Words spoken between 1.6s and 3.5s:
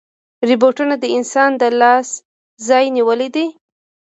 د لاس ځای نیولی دی.